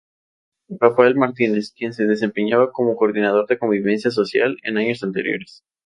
[0.79, 5.63] Rafael Martínez, quien se desempeñaba como Coordinador de Convivencia Social en años anteriores.